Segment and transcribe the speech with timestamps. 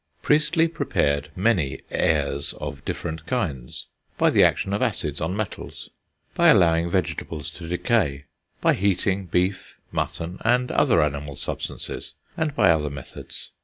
[0.23, 3.85] Priestley prepared many "airs" of different kinds:
[4.17, 5.91] by the actions of acids on metals,
[6.33, 8.25] by allowing vegetables to decay,
[8.61, 13.51] by heating beef, mutton, and other animal substances, and by other methods.